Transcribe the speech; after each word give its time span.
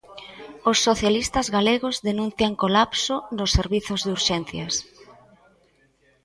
Os 0.69 0.77
socialistas 0.87 1.47
galegos 1.55 1.95
denuncian 2.09 2.53
colapso 2.63 3.15
nos 3.37 3.53
servizos 3.57 3.99
de 4.05 4.09
urxencias. 4.17 4.73